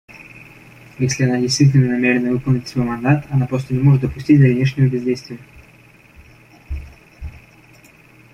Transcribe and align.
Если 0.97 1.25
она 1.25 1.39
действительно 1.39 1.89
намерена 1.91 2.31
выполнить 2.31 2.67
свой 2.67 2.83
мандат, 2.85 3.27
она 3.29 3.45
просто 3.45 3.75
не 3.75 3.81
может 3.83 4.01
допустить 4.01 4.41
дальнейшего 4.41 4.87
бездействия. 4.87 5.37